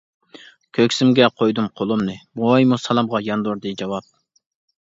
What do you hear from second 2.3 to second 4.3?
بوۋايمۇ سالامغا ياندۇردى جاۋاب.